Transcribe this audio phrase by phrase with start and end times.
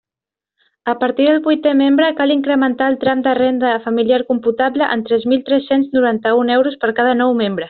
[0.93, 5.29] A partir del vuitè membre cal incrementar el tram de renda familiar computable en tres
[5.35, 7.59] mil tres-cents noranta-un euros per cada nou membre.